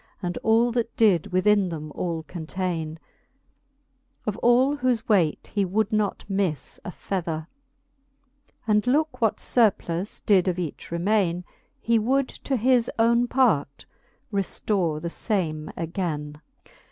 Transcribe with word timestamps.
And 0.19 0.35
all 0.39 0.71
that 0.71 0.97
did 0.97 1.27
within 1.31 1.69
them 1.69 1.91
all 1.93 2.23
containe; 2.23 2.97
Of 4.25 4.35
all 4.39 4.77
whofe 4.77 5.07
weight 5.07 5.51
he 5.53 5.63
would 5.63 5.91
not 5.93 6.23
miffe 6.27 6.79
a 6.83 6.89
fether. 6.89 7.47
And 8.65 8.87
looke 8.87 9.21
what 9.21 9.37
furplus 9.37 10.25
did 10.25 10.47
of 10.47 10.57
each 10.57 10.89
remaine. 10.91 11.43
He 11.79 11.99
would 11.99 12.29
to 12.29 12.57
his 12.57 12.89
owne 12.97 13.27
part 13.27 13.85
reftore 14.33 14.99
the 14.99 15.11
fame 15.11 15.69
againe. 15.77 16.37